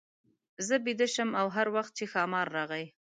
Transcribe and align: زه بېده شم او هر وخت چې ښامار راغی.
زه 0.67 0.75
بېده 0.83 1.07
شم 1.13 1.29
او 1.41 1.47
هر 1.55 1.67
وخت 1.75 1.91
چې 1.97 2.05
ښامار 2.11 2.47
راغی. 2.57 2.85